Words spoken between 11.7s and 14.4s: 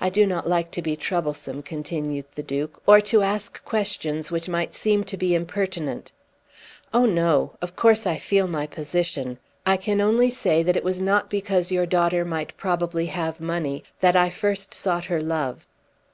your daughter might probably have money that I